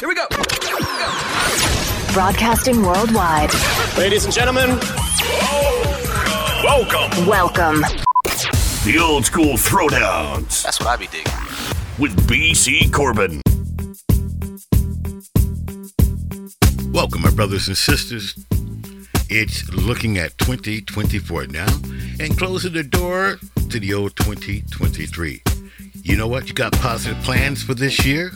[0.00, 0.26] Here we go.
[2.14, 3.50] Broadcasting worldwide.
[3.98, 4.78] Ladies and gentlemen,
[6.64, 7.26] Welcome.
[7.26, 7.82] Welcome.
[8.86, 11.30] The old school throwdowns That's what I be digging.
[11.98, 13.42] with BC Corbin.
[16.94, 18.34] Welcome, my brothers and sisters.
[19.28, 21.68] It's looking at 2024 now
[22.18, 23.36] and closing the door
[23.68, 25.42] to the old 2023.
[26.02, 26.48] You know what?
[26.48, 28.32] You got positive plans for this year?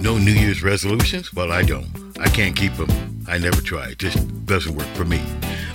[0.00, 1.34] No New Year's resolutions?
[1.34, 1.88] Well, I don't.
[2.20, 2.88] I can't keep them.
[3.26, 3.88] I never try.
[3.88, 5.20] It just doesn't work for me.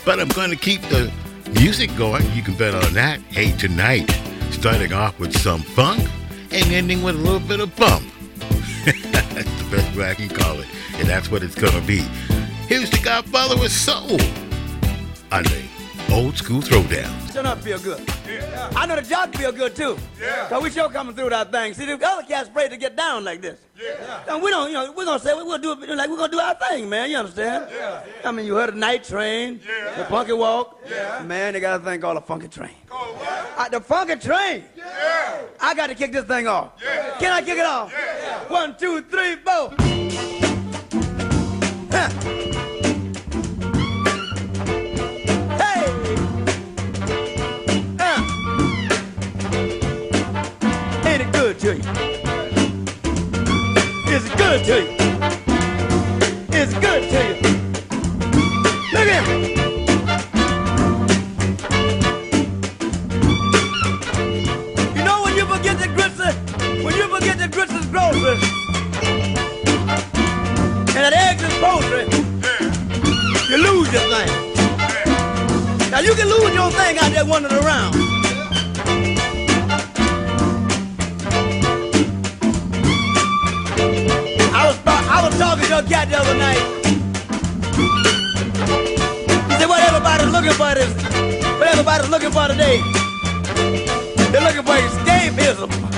[0.06, 1.12] But I'm going to keep the
[1.60, 2.24] music going.
[2.32, 3.20] You can bet on that.
[3.30, 4.10] Hey, tonight,
[4.52, 6.10] starting off with some funk
[6.52, 8.06] and ending with a little bit of bump.
[8.86, 8.94] that's
[9.62, 10.68] the best way I can call it.
[10.96, 12.00] And that's what it's going to be.
[12.68, 14.20] Here's the Godfather with Soul
[15.32, 15.73] on the
[16.12, 17.34] Old School Throwdown.
[17.34, 18.08] Shut up, feel good.
[18.28, 18.72] Yeah.
[18.76, 19.98] I know the jock feel good too.
[20.22, 20.48] Yeah.
[20.48, 21.74] Cause we sure coming through that thing.
[21.74, 23.60] See, the other cats afraid to get down like this.
[23.82, 24.24] Yeah.
[24.28, 26.32] And we don't, you know, we're gonna say we're gonna do it like we're gonna
[26.32, 27.10] do our thing, man.
[27.10, 27.68] You understand?
[27.72, 28.04] Yeah.
[28.24, 29.96] I mean, you heard of Night Train, yeah.
[29.96, 30.80] the Funky Walk.
[30.88, 31.24] Yeah.
[31.24, 32.76] Man, they got a thing called a Funky Train.
[32.88, 33.54] Called what?
[33.58, 34.64] Uh, the Funky Train.
[34.76, 35.42] Yeah.
[35.60, 36.74] I got to kick this thing off.
[36.84, 37.16] Yeah.
[37.20, 37.92] Can I kick it off?
[37.92, 38.40] Yeah.
[38.50, 39.74] One, two, three, four.
[41.92, 42.43] Huh.
[51.64, 51.80] To you?
[54.12, 54.90] Is it good to you?
[56.60, 57.36] Is it good to you?
[58.92, 59.42] Look at him.
[64.94, 66.20] You know when you forget the grits,
[66.84, 67.86] when you forget the grits is
[70.96, 72.04] and that eggs is poultry,
[73.50, 74.30] you lose your thing.
[75.92, 78.13] Now you can lose your thing out there wandering around.
[85.24, 86.60] Was talking to a cat the other night.
[89.48, 90.94] He said, "What everybody's looking for is
[91.60, 92.82] what everybody's looking for today.
[94.32, 95.93] They're looking for escapism."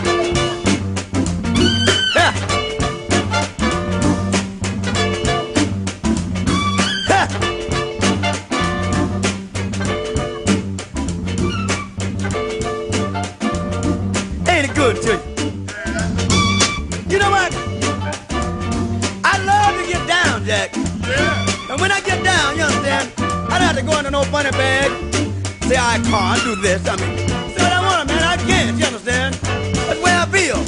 [25.96, 26.84] I can't do this.
[26.90, 27.16] I mean,
[27.56, 28.20] say what I want, man.
[28.20, 28.78] I can't.
[28.78, 29.34] You understand?
[29.36, 30.60] That's the way I feel.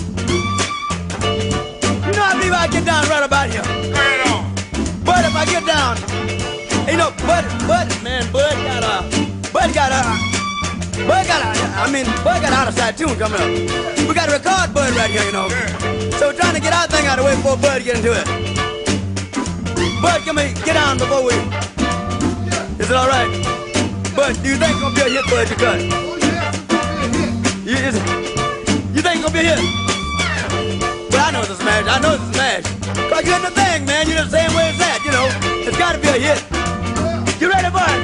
[2.08, 3.68] You know, I believe I get down right about here.
[3.92, 4.48] Right on.
[5.04, 6.00] But if I get down,
[6.88, 9.04] you know, Bud, Bud, man, Bud got a,
[9.52, 10.08] Bud got a,
[11.04, 13.52] Bud got a, I mean, Bud got out of side tune coming up.
[14.08, 15.50] We got to record Bud right here, you know.
[16.24, 18.16] So we're trying to get our thing out of the way before Bud get into
[18.16, 18.24] it.
[20.02, 21.36] Bud, come here, get down before we.
[22.80, 23.47] Is it all right?
[24.28, 25.50] Do you think it's gonna be a hit, Bud?
[25.50, 25.80] You cut.
[27.64, 28.04] You, is it,
[28.94, 29.64] you think it's gonna be a hit?
[31.10, 31.88] But I know it's a smash.
[31.88, 32.64] I know it's a smash.
[33.10, 34.06] Cause you're in the thing, man.
[34.06, 35.30] You're the same way as that, you know.
[35.66, 36.44] It's gotta be a hit.
[37.40, 38.04] You ready, Bud?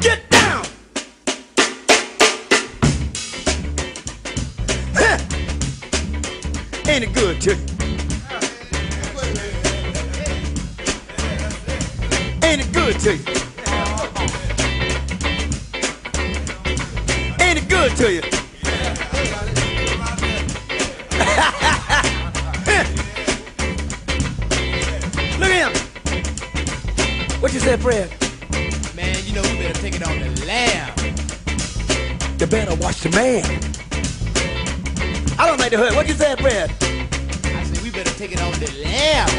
[0.00, 0.66] Get down!
[6.88, 7.56] Ain't it good to you?
[12.42, 13.35] Ain't it good to you?
[17.96, 18.20] To you?
[25.40, 25.72] Look at him.
[27.40, 28.10] What you said, Fred?
[28.94, 30.92] Man, you know we better take it on the lamb.
[32.38, 33.44] You better watch the man.
[35.38, 35.94] I don't like the hood.
[35.94, 36.70] What you said, Fred?
[36.80, 39.30] I said we better take it on the lamb.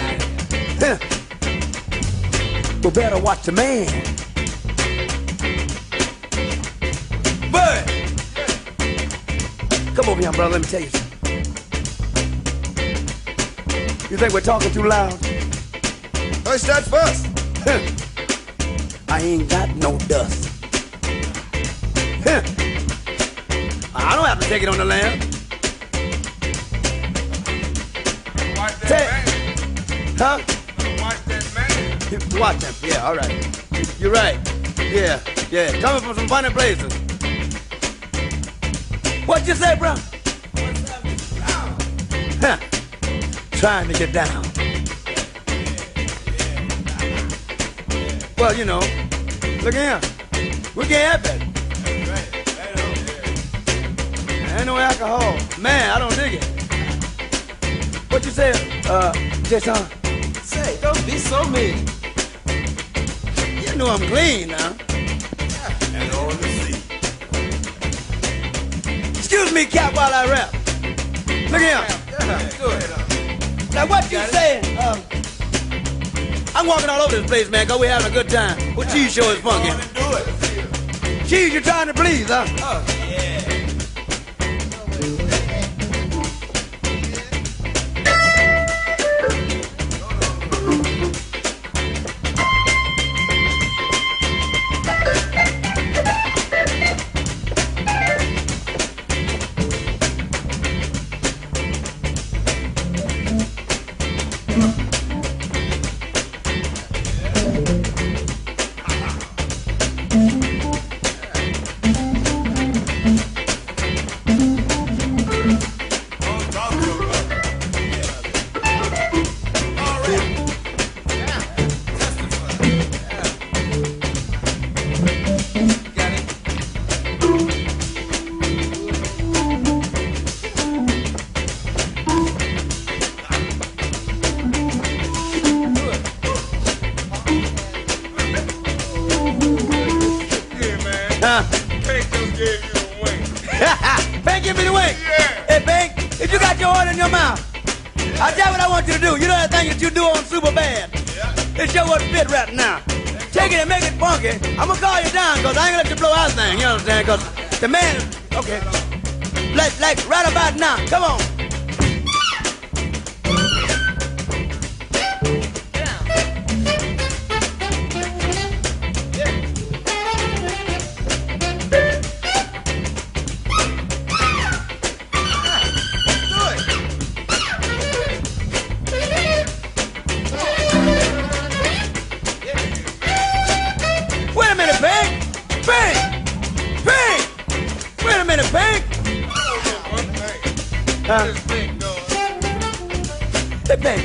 [2.83, 4.26] You better watch the man.
[10.17, 10.53] Over here, brother.
[10.53, 11.07] Let me tell you something.
[14.09, 15.13] You think we're talking too loud?
[16.47, 17.27] I start first.
[19.09, 20.49] I ain't got no dust.
[23.95, 25.19] I don't have to take it on the lamb.
[28.87, 30.17] That man.
[30.17, 30.39] Huh?
[31.01, 32.39] Watch that man.
[32.39, 32.73] Watch them.
[32.81, 33.99] Yeah, all right.
[33.99, 34.39] You're right.
[34.79, 35.19] Yeah,
[35.51, 35.79] yeah.
[35.81, 36.96] Coming from some funny places.
[39.47, 39.95] What you say, bro?
[42.41, 42.57] Huh.
[43.51, 44.43] Trying to get down.
[48.37, 48.81] Well, you know,
[49.63, 50.01] look here.
[50.75, 51.41] We can't have it.
[54.57, 55.37] Ain't no alcohol.
[55.57, 56.43] Man, I don't dig it.
[58.11, 58.51] What you say,
[58.89, 59.13] uh,
[59.43, 59.75] Jason?
[60.43, 61.85] Say, don't be so mean.
[63.65, 64.86] You know I'm clean now.
[69.57, 70.53] Me, Cap, while I rap.
[71.51, 71.97] Look at here.
[73.73, 74.77] Now what you saying?
[74.77, 75.01] Um,
[76.53, 78.75] I'm walking all over this place, man, cause we're having a good time.
[78.75, 79.71] What cheese show is funky?
[81.27, 82.45] Cheese, you're trying to please, huh?
[82.63, 82.96] On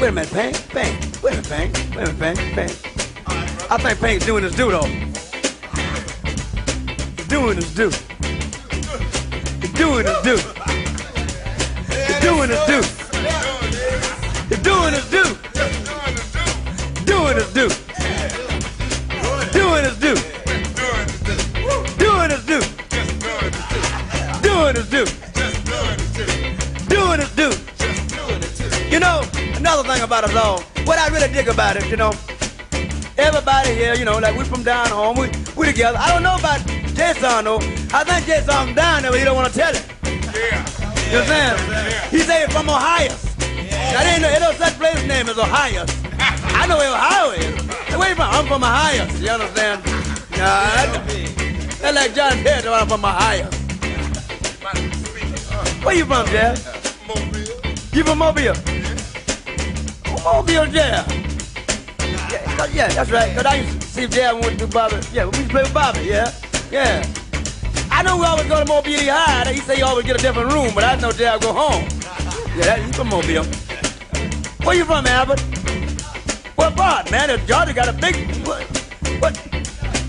[0.02, 0.74] wait a minute, Bank.
[0.74, 1.22] Bank.
[1.22, 1.72] Wait a minute, Bank.
[1.94, 2.56] Wait a minute, Bank.
[2.56, 2.72] Bank.
[3.70, 4.82] I think Bank's doing his due, though.
[7.16, 7.90] He's doing his due.
[9.60, 10.40] He's doing his due.
[11.86, 12.91] He's doing his due.
[31.32, 32.12] What dig about it, you know,
[33.16, 35.96] everybody here, you know, like we from down home, we, we together.
[35.98, 36.60] I don't know about
[36.94, 37.58] Jason, though.
[37.92, 39.84] I think Jason down there, but he don't want to tell it.
[40.04, 41.10] Yeah.
[41.10, 42.10] You understand?
[42.10, 43.08] He say he's from Ohio.
[43.08, 45.84] Now, there ain't no, ain't no such place name as Ohio.
[46.18, 47.96] I know where Ohio is.
[47.96, 48.28] Where you from?
[48.30, 49.04] I'm from Ohio.
[49.16, 49.84] You understand?
[50.36, 51.08] Nah, I-
[51.80, 53.50] that's like John Terry, I'm from Ohio.
[55.82, 57.08] Where you from, Jeff?
[57.08, 57.72] Mobile.
[57.92, 58.54] You from Mobile?
[60.24, 61.11] Mobile, yeah.
[62.82, 63.32] Yeah, that's right.
[63.36, 64.96] Cause I used to see Jeff went to Bobby.
[65.12, 66.00] Yeah, we used to play with Bobby.
[66.00, 66.34] Yeah,
[66.68, 67.06] yeah.
[67.92, 69.52] I know we always go to Mobile High.
[69.52, 71.84] He say you always get a different room, but I know Jeff go home.
[72.56, 73.44] Yeah, that, he from Mobile.
[74.66, 75.38] Where you from, Albert?
[76.56, 77.30] What part, man?
[77.30, 78.64] If Georgia got a big what?
[79.20, 79.38] What?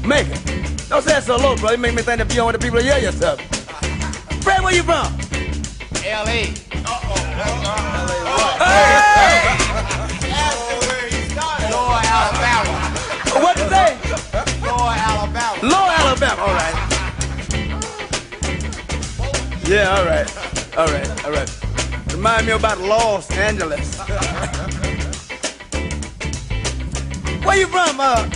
[0.04, 0.42] Macon.
[0.90, 1.74] Don't say it so low, bro.
[1.74, 3.40] You make me think that you don't want the people to hear yourself.
[4.42, 5.14] Fred, where you from?
[6.04, 6.56] L.A.
[8.26, 9.13] Lower
[19.66, 20.28] Yeah, all right.
[20.78, 21.50] All right, all right.
[22.12, 23.98] Remind me about Los Angeles.
[27.44, 27.98] Where you from?
[28.00, 28.30] Uh,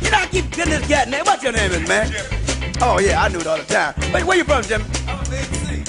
[0.00, 1.24] you know, I keep getting this cat name.
[1.24, 2.12] What's your name is, man?
[2.80, 3.94] Oh, yeah, I knew it all the time.
[4.12, 4.82] Wait, where you from, Jim?
[5.08, 5.88] I'm a VNC.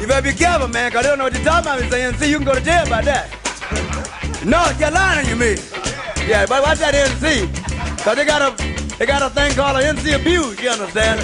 [0.00, 1.90] You better be careful, man, because they don't know what you're talking about.
[1.90, 3.37] Say NC, you can go to jail about that.
[4.48, 5.58] North Carolina, you mean?
[6.26, 7.52] Yeah, but watch that NC.
[8.16, 11.20] They got a they got a thing called an NC abuse, you understand?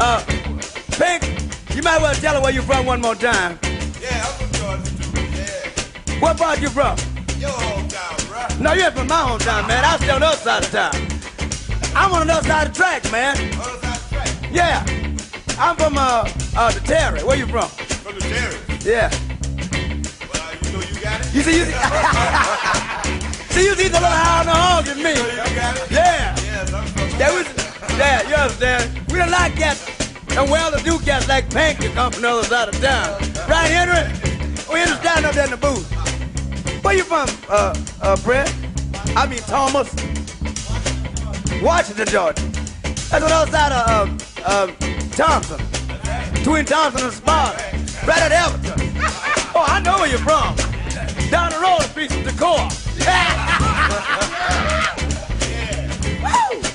[0.00, 0.18] Uh,
[0.98, 1.22] Pink,
[1.76, 3.60] you might as well tell her where you from one more time.
[4.02, 5.20] Yeah, I'm from Georgia too.
[5.38, 6.20] Yeah.
[6.20, 6.98] What part you from?
[7.38, 8.60] Your hometown.
[8.60, 9.84] No, you ain't from my hometown, man.
[9.84, 10.94] I stay on the other side of town.
[11.94, 13.36] I'm on the other side of the track, man.
[13.36, 14.50] Other side of the track.
[14.50, 14.84] Yeah.
[15.60, 17.22] I'm from uh uh the Terry.
[17.22, 17.68] Where you from?
[17.68, 18.56] From the Terry.
[18.84, 19.10] Yeah.
[21.36, 21.72] Well, you see, you see,
[23.50, 25.12] see, you see the little higher on the hog than me.
[25.90, 26.34] Yeah.
[27.18, 27.44] Yeah, we,
[27.98, 29.12] Yeah, you understand?
[29.12, 29.86] We don't like cats.
[30.30, 33.20] And well-to-do cats like Pink to come from the other side of town.
[33.50, 34.08] Right, Henry?
[34.72, 35.86] We understand up there in the booth.
[36.82, 38.50] Where you from, uh, uh, Fred?
[39.14, 39.94] I mean, Thomas.
[41.62, 42.42] Washington, Georgia.
[43.10, 44.08] That's on the other side of,
[44.46, 44.76] um, um,
[45.10, 45.60] Thomson.
[46.44, 47.62] Twin Thomson and Sparta.
[48.06, 48.90] Right at Everton.
[49.54, 50.65] Oh, I know where you're from.
[51.30, 52.68] Down the road, a piece of decor.
[56.22, 56.62] Woo!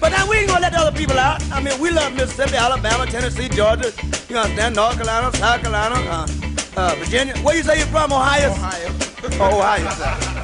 [0.00, 1.42] But now we ain't gonna let the other people out.
[1.50, 3.92] I mean, we love Mississippi, Alabama, Tennessee, Georgia.
[4.28, 4.76] You understand?
[4.76, 6.26] North Carolina, South Carolina, uh,
[6.76, 7.36] uh, Virginia.
[7.38, 8.12] Where you say you're from?
[8.12, 8.50] Ohio?
[8.52, 8.94] Ohio.
[9.40, 9.82] Oh, Ohio.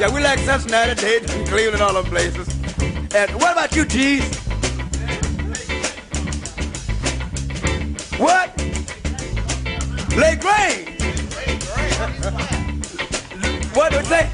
[0.01, 2.49] Yeah, we like Cincinnati, Dayton, Cleveland, all them places.
[3.15, 4.25] And what about you, G's?
[8.19, 8.57] What?
[10.17, 10.91] Lake Grange.
[13.75, 14.31] What do you say?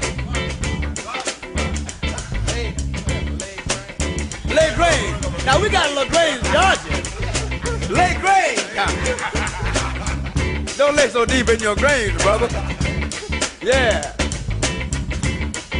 [4.53, 5.45] Lake Grange.
[5.45, 7.93] Now we got La Grange, Georgia.
[7.93, 8.61] Lake Grange.
[10.77, 12.47] Don't lay so deep in your grains, brother.
[13.61, 14.15] Yeah.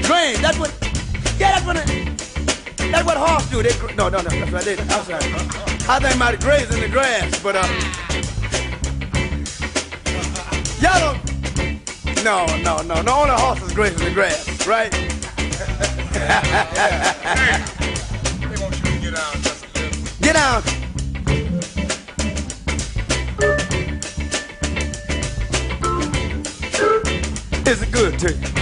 [0.04, 0.72] Grange, that's what,
[1.40, 1.88] yeah, that's what, it,
[2.92, 3.64] that's what horse do.
[3.64, 5.26] They, no, no, no, that's what they, I'm sorry.
[5.88, 7.68] I think might graze in the grass, but, uh,
[10.82, 11.31] y'all don't,
[12.24, 14.92] no, no, no, no, only horses graze in the grass, right?
[18.42, 19.42] They want you to get little.
[20.22, 20.36] Get.
[27.68, 28.61] Is it good to you?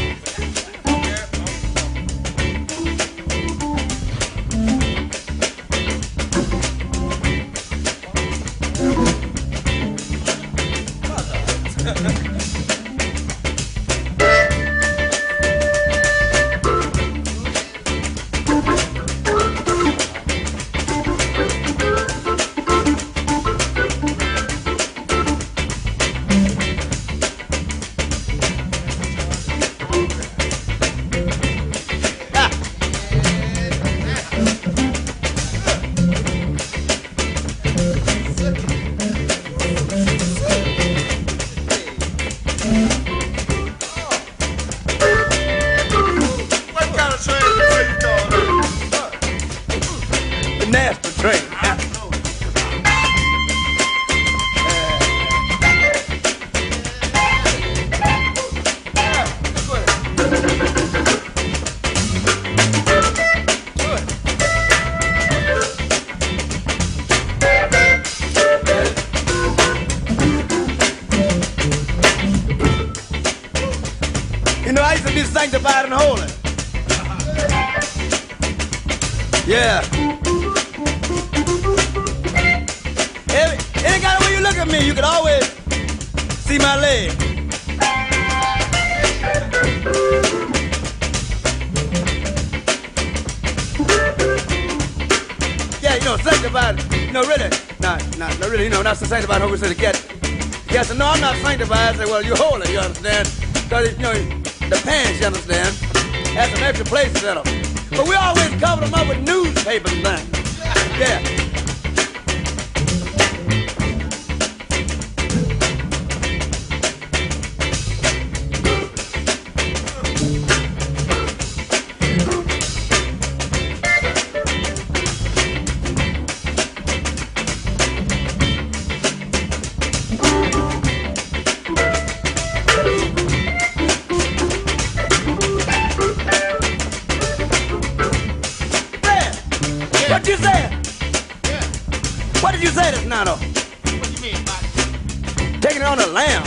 [144.22, 146.44] Taking it on a lamb.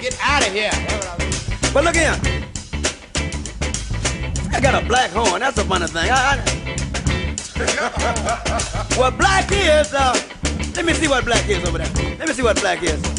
[0.00, 0.70] Get out of here.
[0.72, 1.32] That's what I mean.
[1.72, 2.18] But look here.
[4.52, 5.40] I got a black horn.
[5.40, 6.10] That's a funny thing.
[6.10, 6.58] I, I...
[8.98, 10.20] well, black is, uh,
[10.74, 12.16] let me see what black is over there.
[12.18, 13.17] Let me see what black is.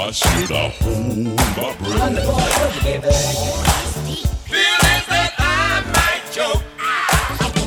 [0.00, 2.24] why should I hold my breath?
[4.48, 6.64] Feelings that I might choke.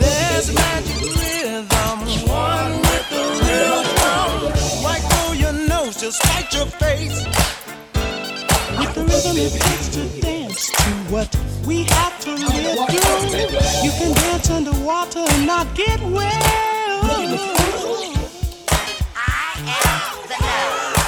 [0.02, 4.34] There's a magic rhythm, one with the rhythm, drum.
[4.84, 7.20] Right through your nose, just like your face.
[8.80, 11.30] With the rhythm it takes to dance to what
[11.68, 13.86] we have to live through.
[13.86, 16.34] You can dance underwater and not get wet.
[19.16, 21.03] I am the house.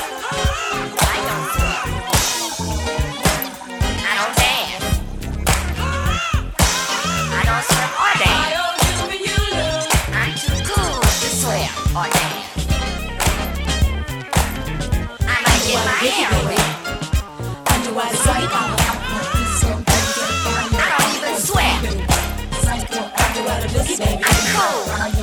[16.05, 16.55] Baby.
[24.27, 25.14] I'm cold.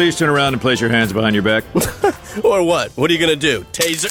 [0.00, 1.62] please turn around and place your hands behind your back?
[2.42, 2.90] or what?
[2.92, 3.64] What are you going to do?
[3.64, 4.06] Taser?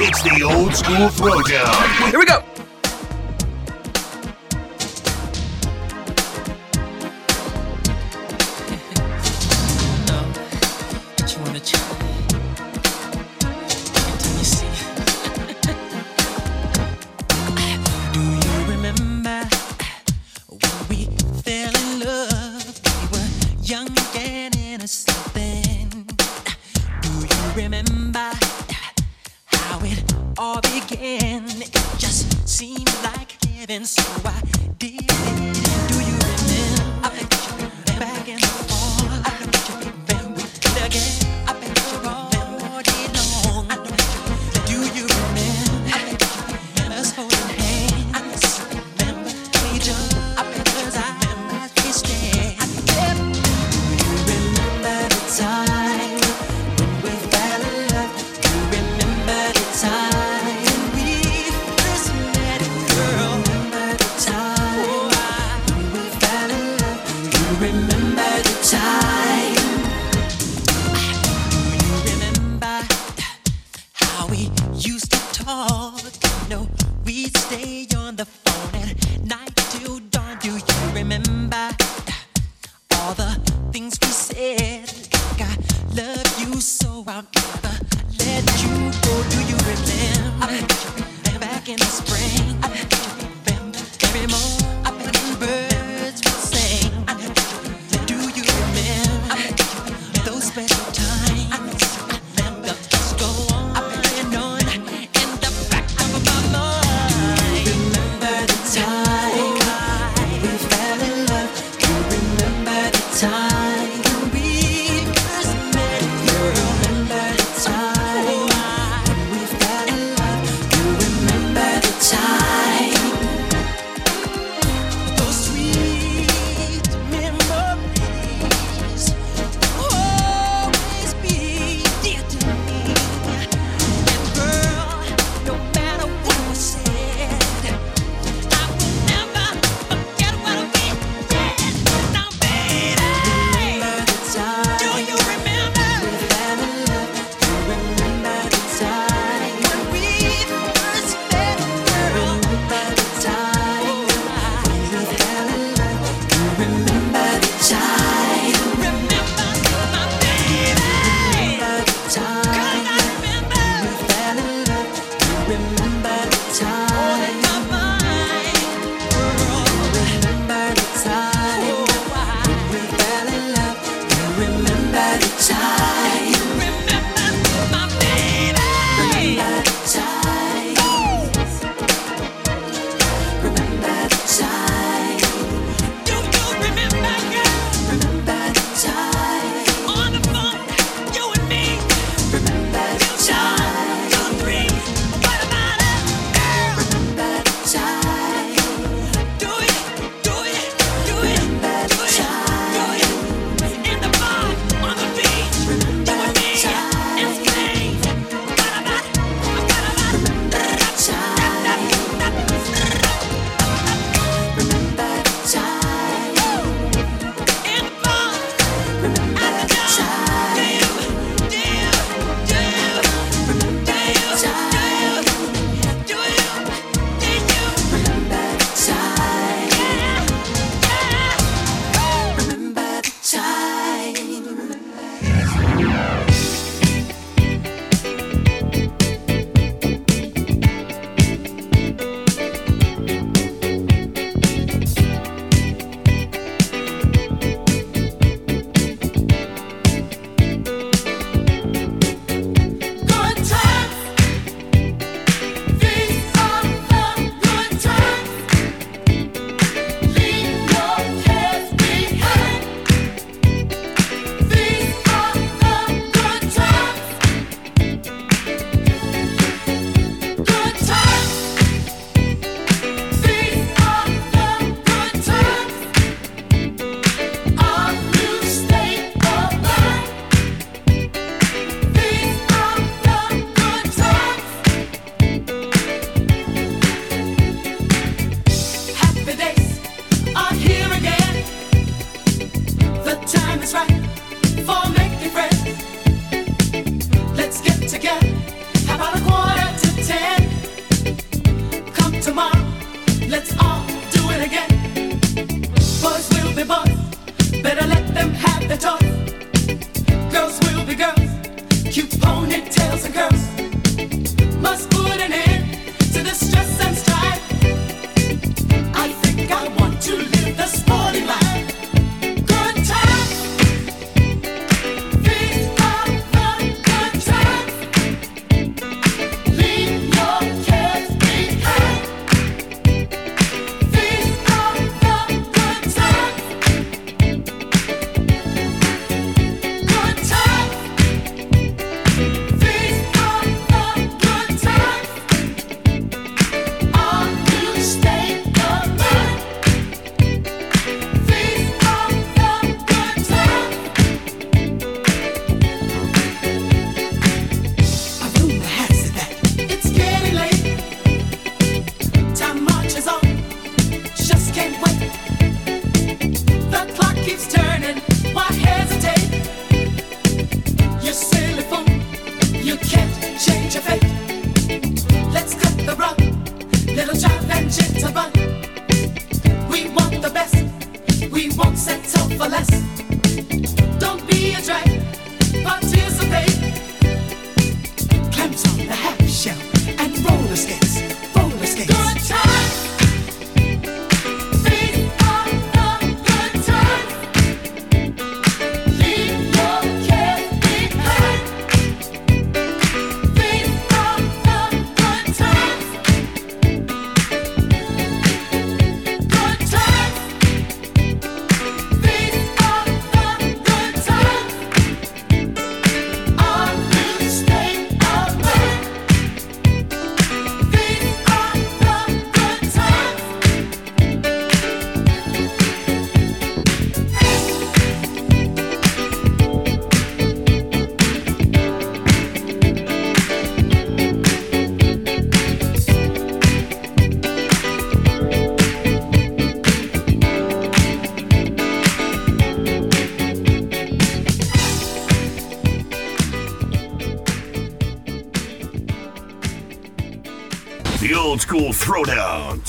[0.00, 2.10] It's the old school throwdown.
[2.10, 2.57] Here we go.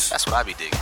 [0.09, 0.78] That's what I be digging.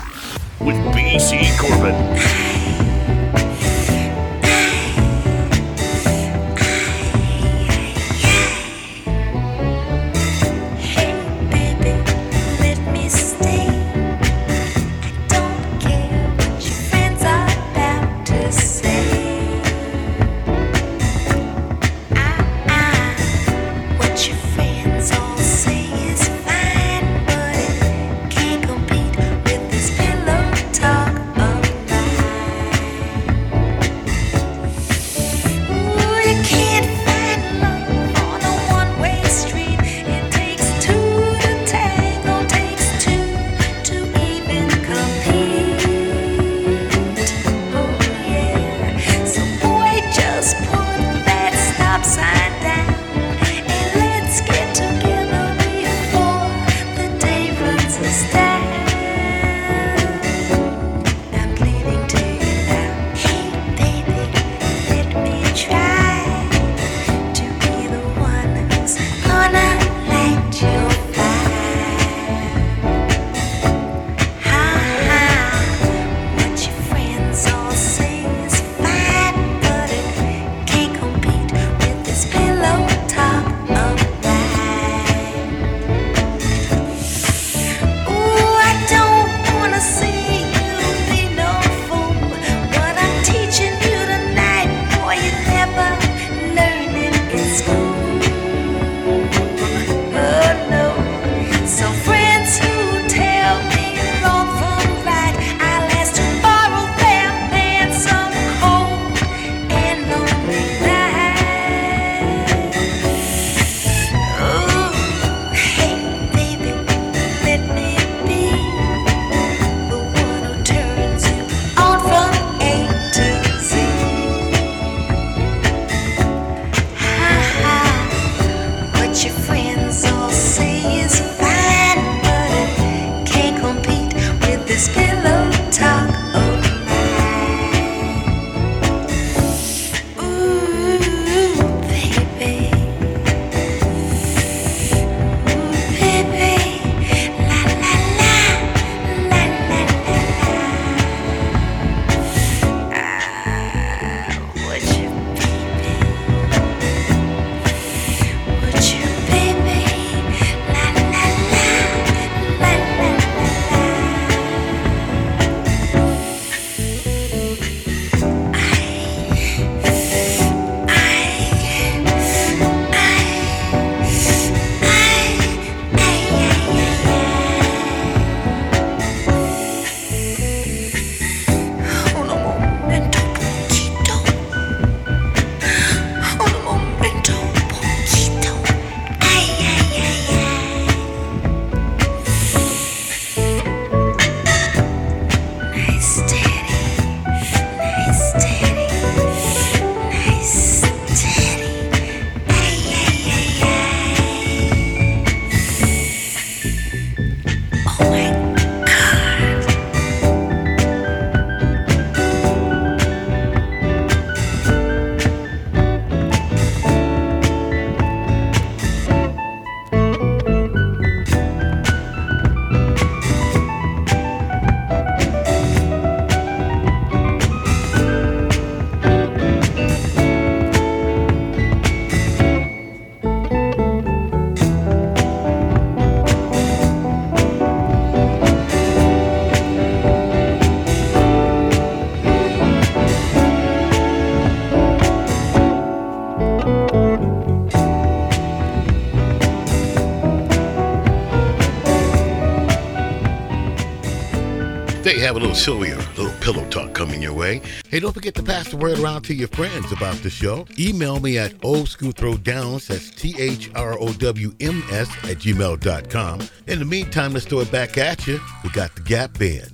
[255.27, 257.61] Have a little a little pillow talk coming your way.
[257.89, 260.65] Hey, don't forget to pass the word around to your friends about the show.
[260.79, 265.39] Email me at old school throwdowns, that's T H R O W M S at
[265.39, 266.47] gmail.com.
[266.67, 268.39] In the meantime, let's throw it back at you.
[268.63, 269.73] We got the Gap Band.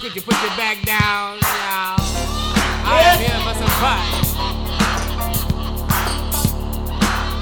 [0.00, 2.00] Could you put your back down, y'all?
[2.88, 4.00] I am here for some fun.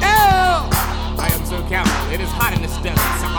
[0.03, 0.69] Oh!
[1.23, 2.13] I am so careful.
[2.13, 3.34] It is hot in the stuff.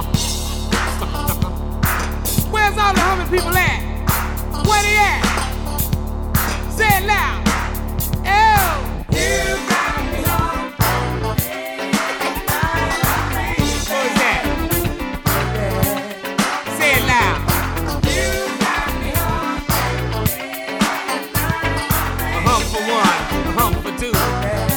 [2.76, 3.80] Where's all the humming people at?
[4.67, 5.23] Where they at?
[6.71, 7.43] Say it loud.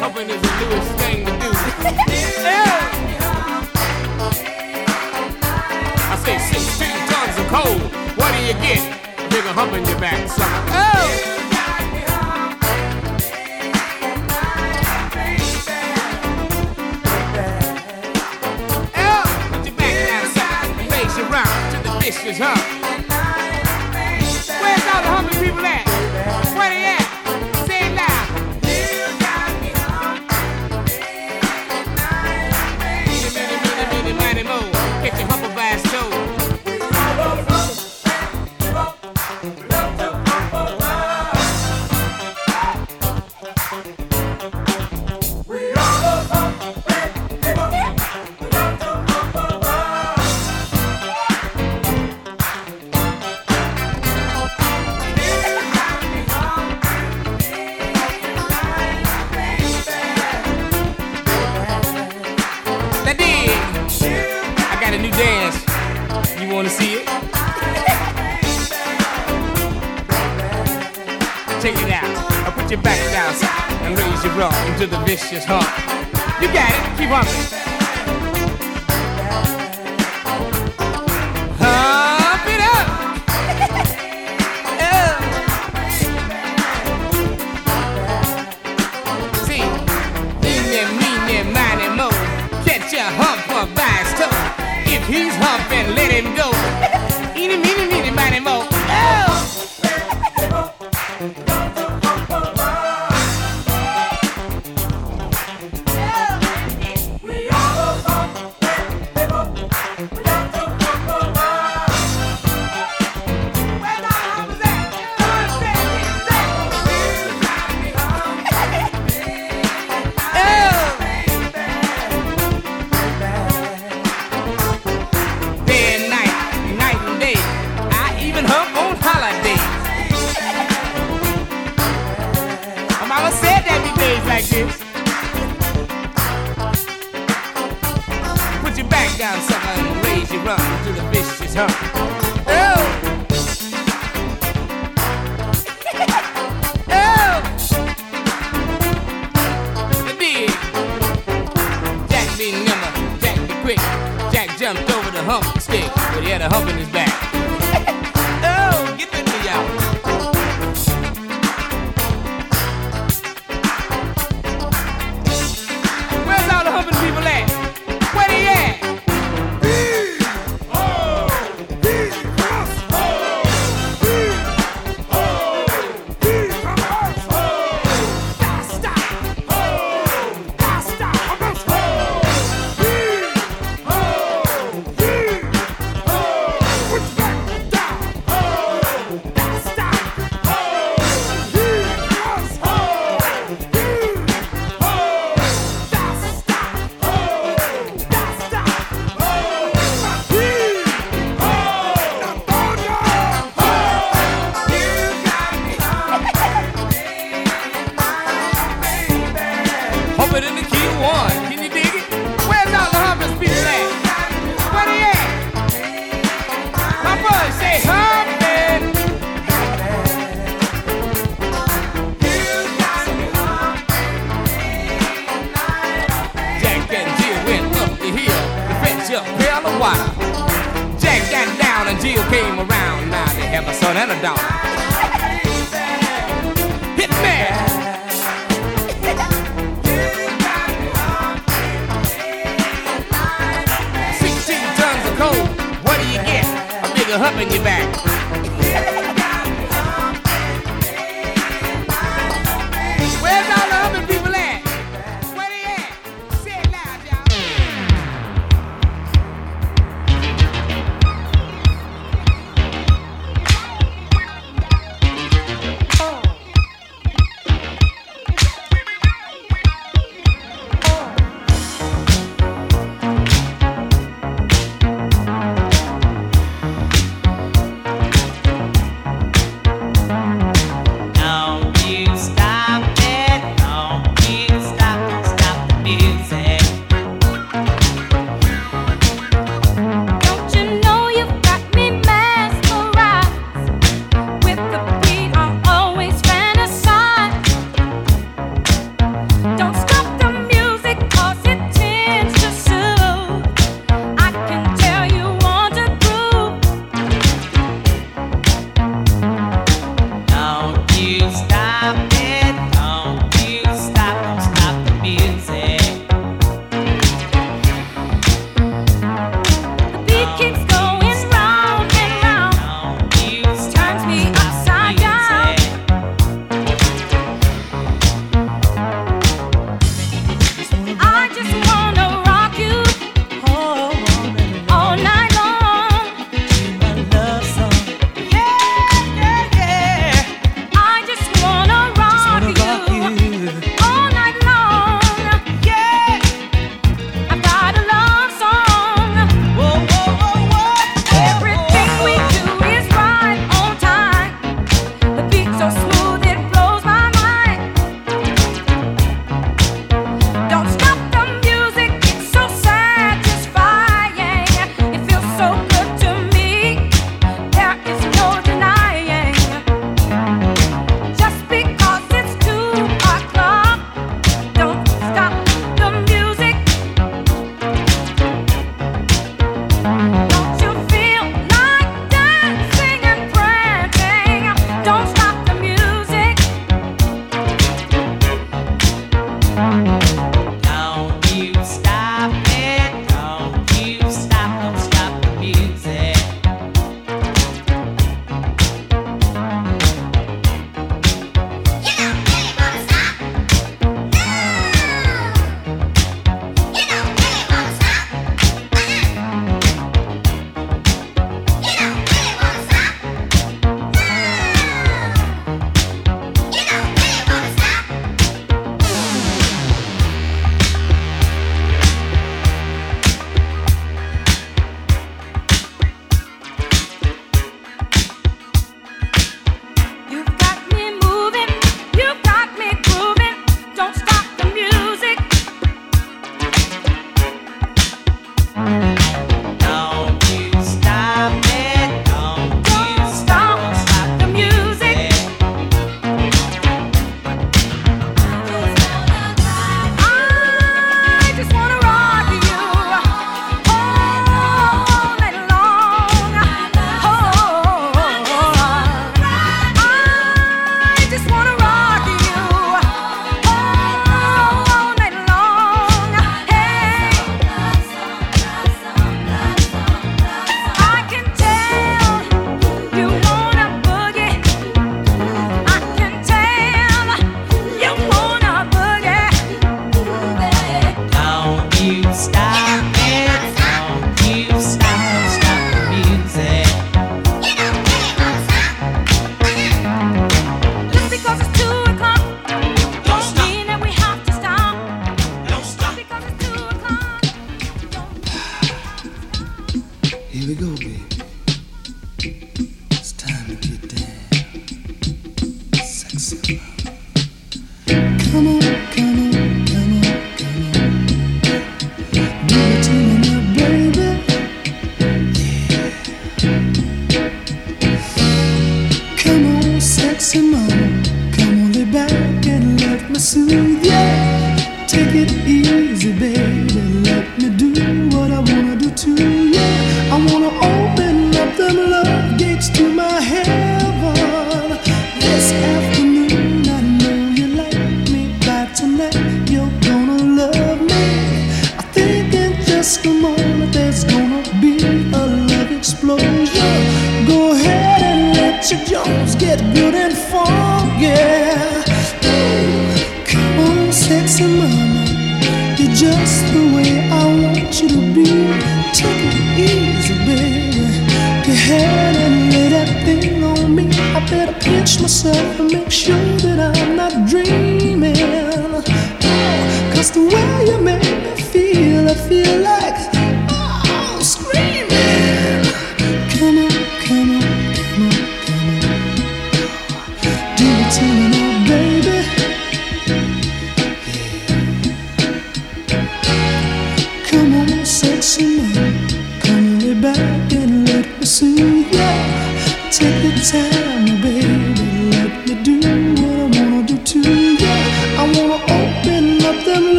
[0.00, 2.20] Humping is the newest thing to do.
[7.54, 7.82] tons.
[8.18, 8.80] What do you get?
[9.30, 10.50] Nigga humping your back, sucker.
[10.72, 11.34] Oh!
[22.24, 22.83] Put
[66.64, 67.06] wanna see it?
[71.60, 72.30] Check it out.
[72.30, 73.34] Now put your back down
[73.82, 75.68] and raise your rump into the vicious hump.
[76.40, 76.98] You got it.
[76.98, 77.63] Keep humping.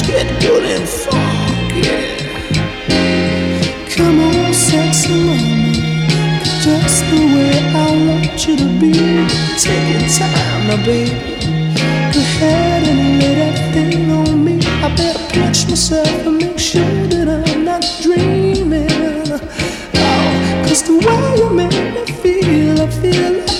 [0.00, 1.82] get good and funky.
[3.94, 5.72] Come on, sexy mama,
[6.64, 8.92] just the way I want you to be.
[9.58, 11.10] Take your time, now, baby.
[12.12, 14.60] Go ahead and lay that thing on me.
[14.82, 18.88] I better pinch myself and make sure that I'm not dreaming.
[19.94, 23.51] Oh, cause the way you make me feel, I feel.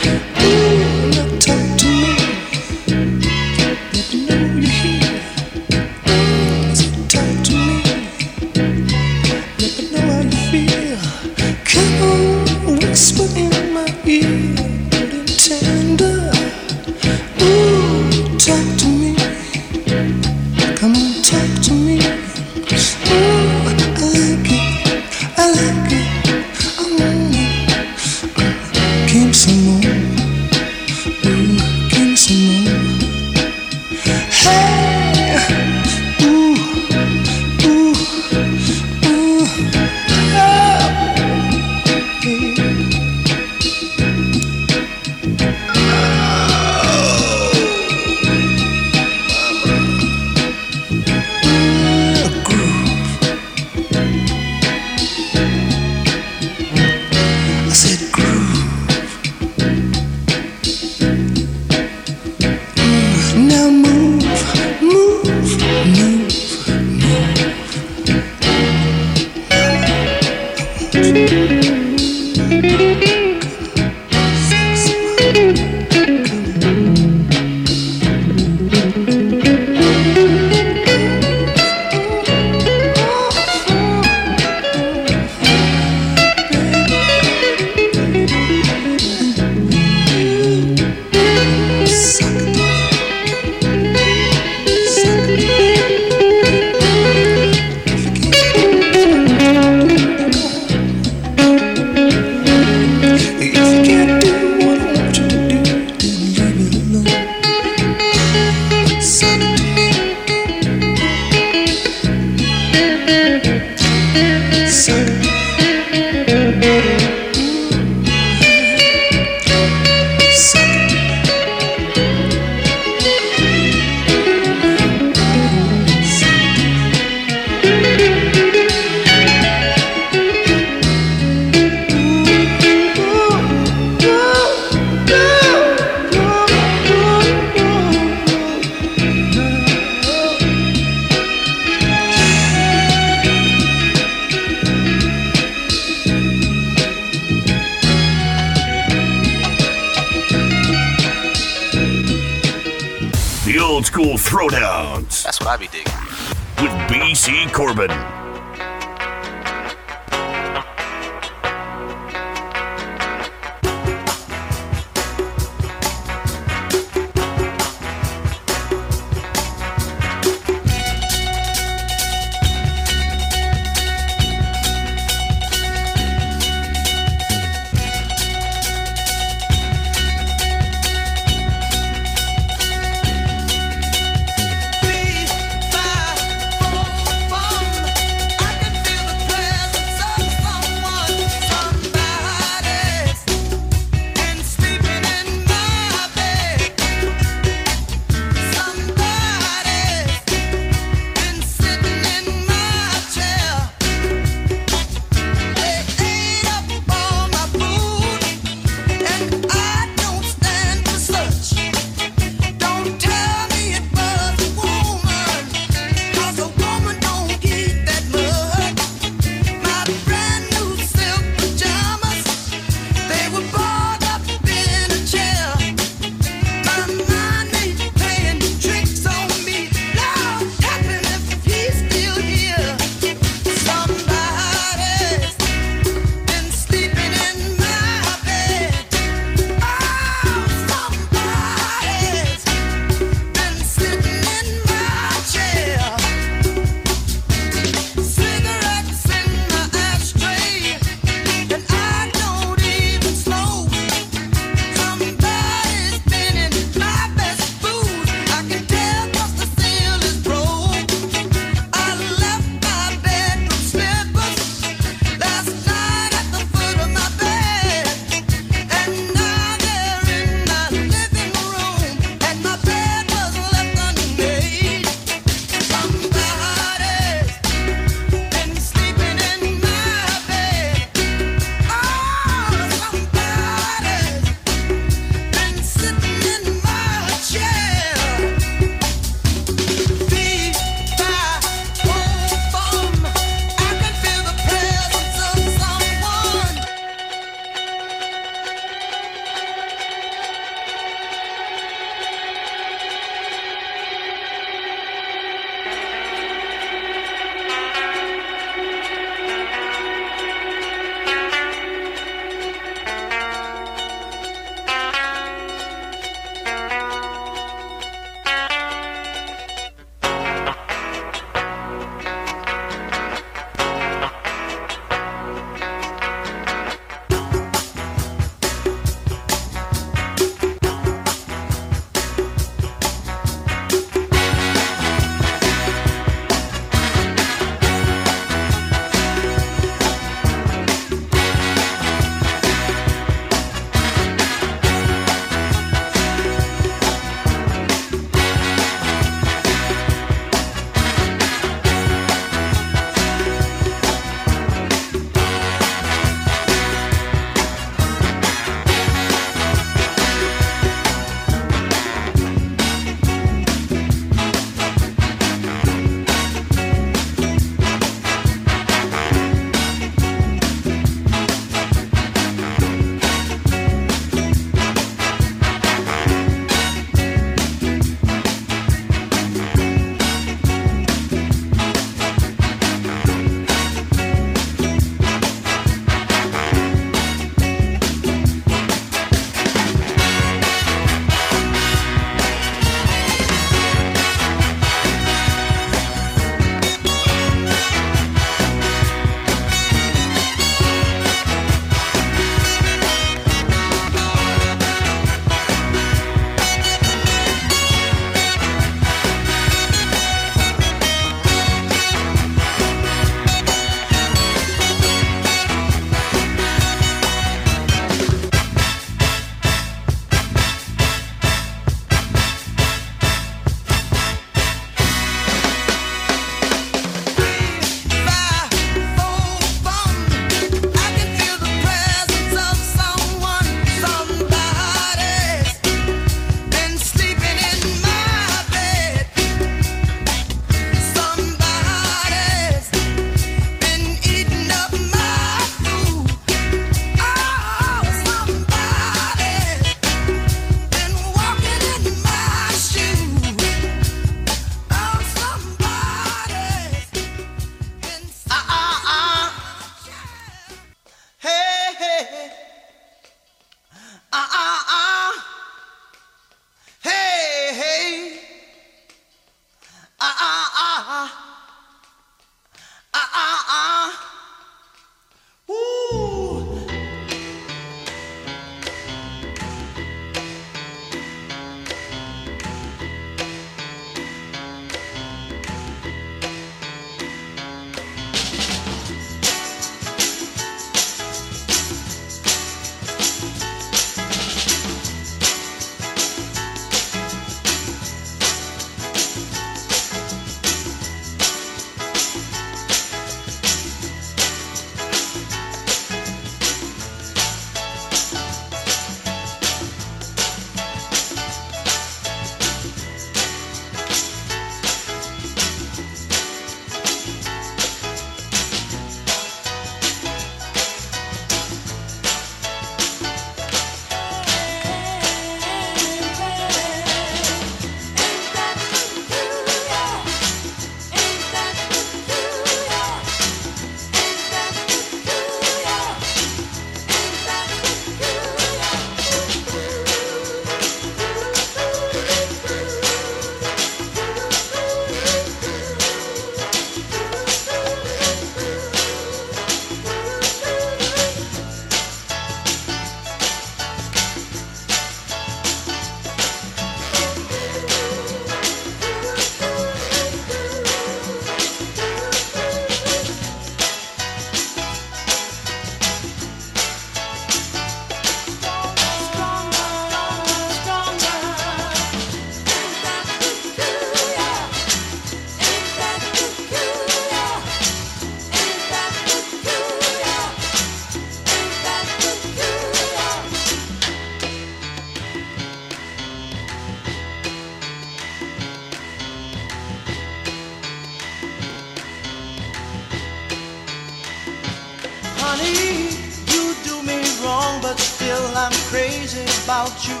[598.72, 600.00] Crazy about you.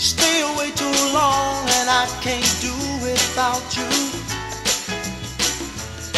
[0.00, 2.72] Stay away too long, and I can't do
[3.04, 3.84] without you.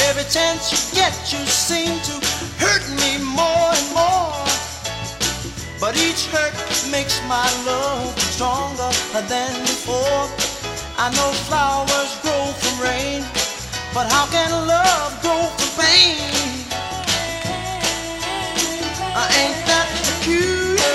[0.06, 2.14] Every chance you get, you seem to
[2.62, 4.46] hurt me more and more.
[5.80, 6.54] But each hurt
[6.92, 8.90] makes my love stronger
[9.26, 10.30] than before.
[10.96, 13.22] I know flowers grow from rain,
[13.92, 16.35] but how can love grow from pain?
[20.26, 20.94] Peculiar?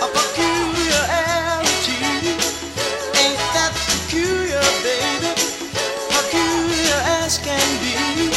[0.00, 1.98] A peculiarity.
[3.18, 5.34] Ain't that peculiar, baby?
[6.14, 8.30] Peculiar as can be.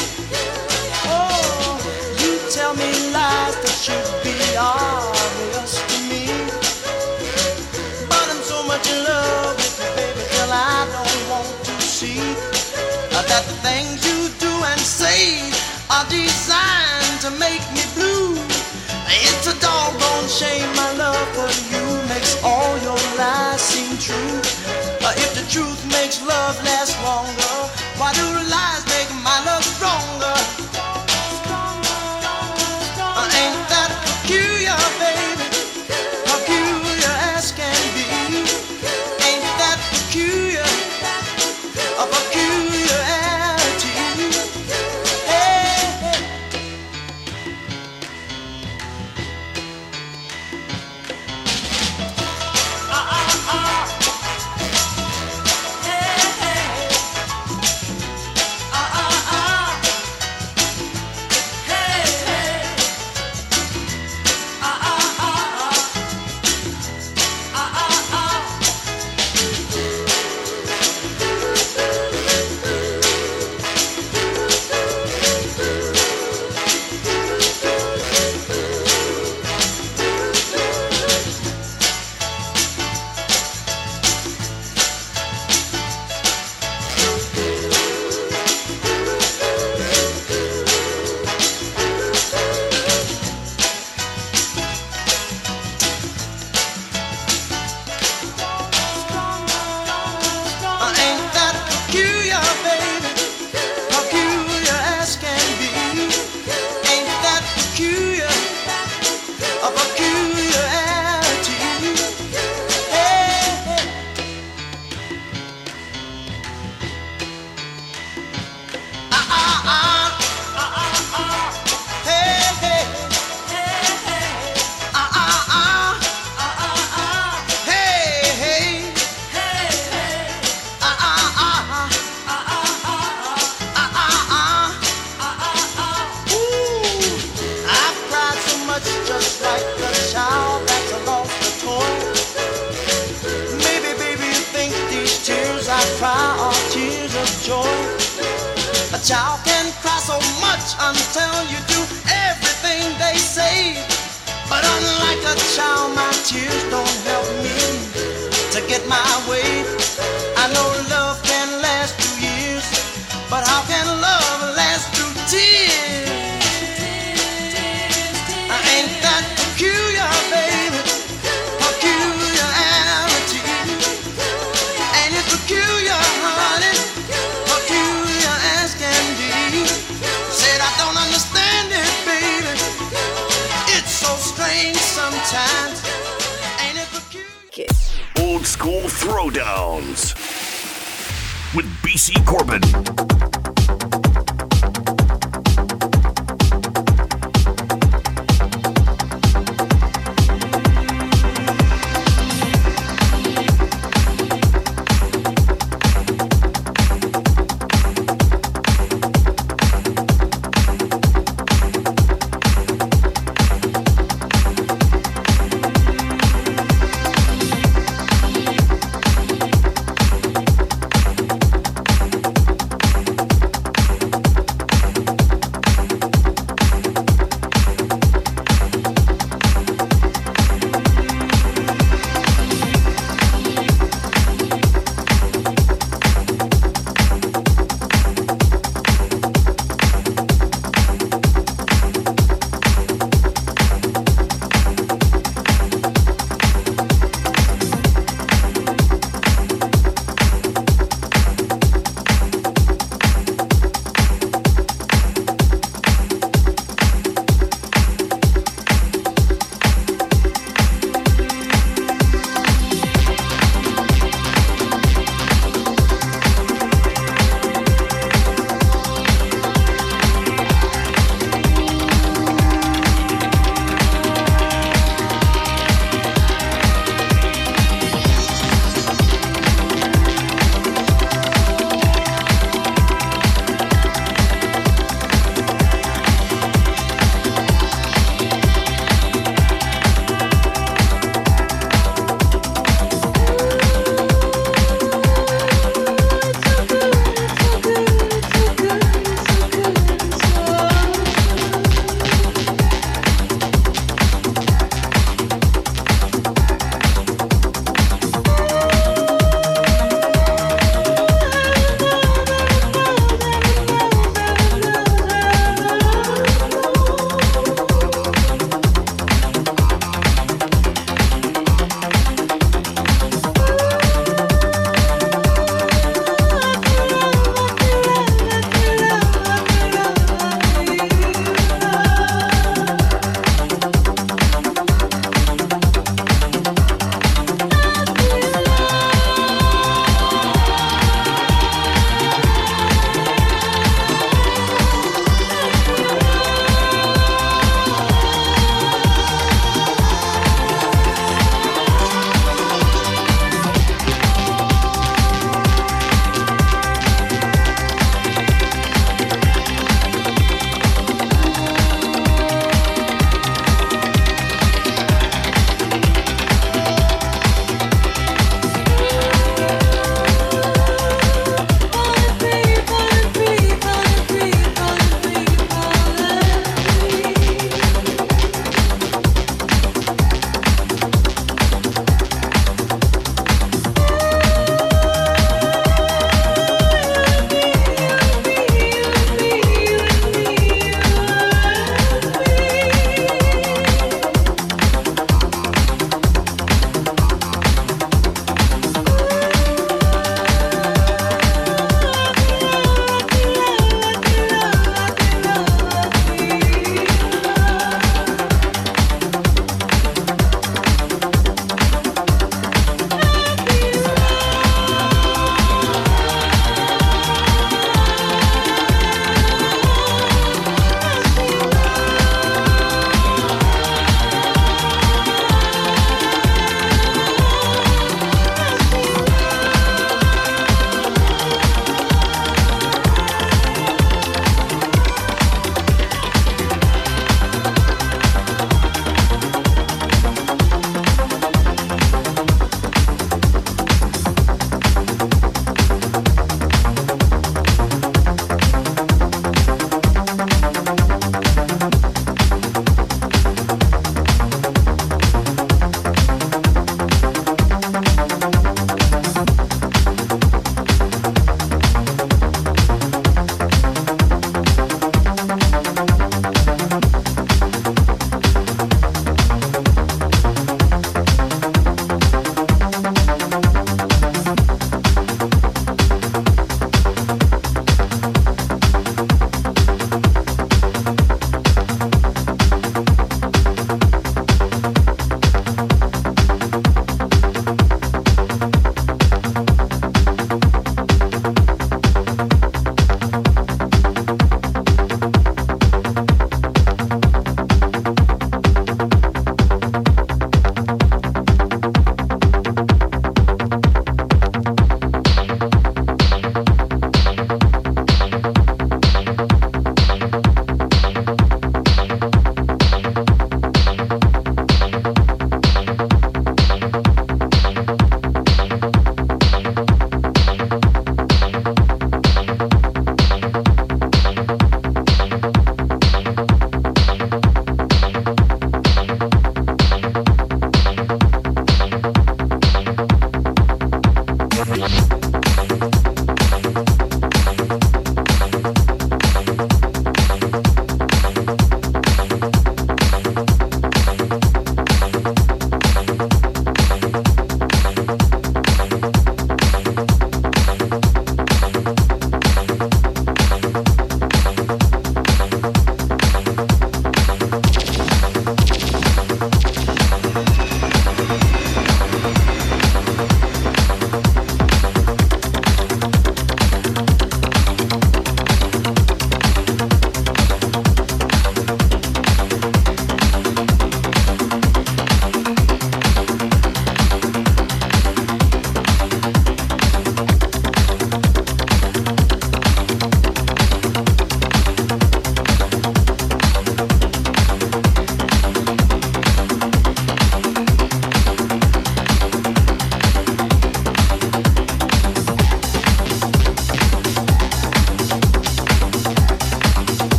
[1.05, 1.78] Oh,
[2.17, 6.25] you tell me lies that should be obvious to me.
[8.09, 12.17] But I'm so much in love with you, baby, till I don't want to see
[13.30, 15.51] that the things you do and say
[15.91, 18.47] are designed to make me blue.
[20.30, 24.41] It's a doggone shame my love for you makes all your lies seem true.
[24.99, 29.63] Uh, if the truth makes love last longer, why do the lies make my love
[29.63, 30.76] stronger?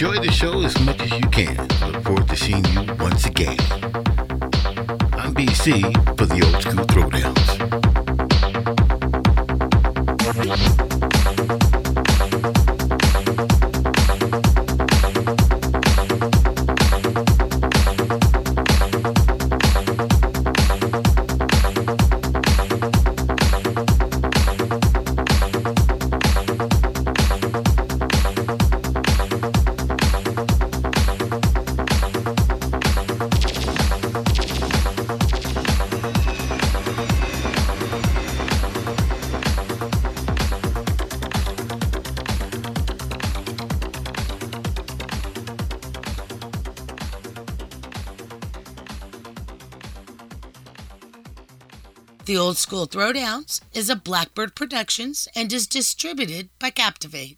[0.00, 0.99] Enjoy the show, shows.
[52.70, 57.36] School Throwdowns is a Blackbird Productions and is distributed by Captivate.